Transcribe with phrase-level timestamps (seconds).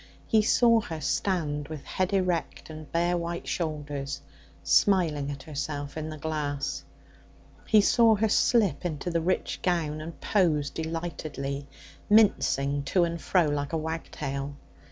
[0.25, 4.19] He saw her stand with head erect and bare white shoulders,
[4.63, 6.83] smiling at herself in the glass.
[7.67, 11.67] He saw her slip into the rich gown and pose delightedly,
[12.09, 14.55] mincing to and fro like a wagtail.